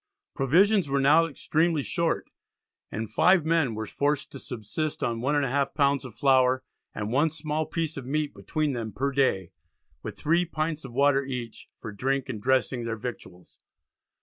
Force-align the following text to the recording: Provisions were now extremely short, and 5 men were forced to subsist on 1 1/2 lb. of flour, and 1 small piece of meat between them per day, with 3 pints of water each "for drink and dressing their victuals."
Provisions 0.33 0.89
were 0.89 0.99
now 0.99 1.27
extremely 1.27 1.83
short, 1.83 2.31
and 2.91 3.07
5 3.07 3.45
men 3.45 3.75
were 3.75 3.85
forced 3.85 4.31
to 4.31 4.39
subsist 4.39 5.03
on 5.03 5.21
1 5.21 5.35
1/2 5.35 5.75
lb. 5.75 6.05
of 6.05 6.15
flour, 6.15 6.63
and 6.95 7.11
1 7.11 7.29
small 7.29 7.67
piece 7.67 7.97
of 7.97 8.07
meat 8.07 8.33
between 8.33 8.73
them 8.73 8.91
per 8.91 9.11
day, 9.11 9.51
with 10.01 10.17
3 10.17 10.43
pints 10.45 10.83
of 10.83 10.91
water 10.93 11.21
each 11.23 11.69
"for 11.79 11.91
drink 11.91 12.29
and 12.29 12.41
dressing 12.41 12.83
their 12.83 12.97
victuals." 12.97 13.59